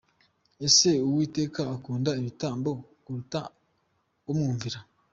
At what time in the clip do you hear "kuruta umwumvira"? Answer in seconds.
3.03-4.79